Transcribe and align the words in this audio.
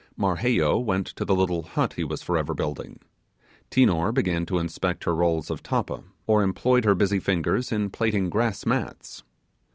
Marheyo 0.17 0.79
went 0.79 1.05
to 1.05 1.23
the 1.23 1.35
little 1.35 1.61
hut 1.61 1.93
he 1.93 2.03
was 2.03 2.23
forever 2.23 2.55
building. 2.55 3.01
Tinor 3.69 4.11
began 4.11 4.47
to 4.47 4.57
inspect 4.57 5.03
her 5.03 5.13
rolls 5.13 5.51
of 5.51 5.61
tappa, 5.61 6.03
or 6.25 6.41
employed 6.41 6.85
her 6.85 6.95
busy 6.95 7.19
fingers 7.19 7.71
in 7.71 7.91
plaiting 7.91 8.27
grass 8.31 8.65
mats. 8.65 9.21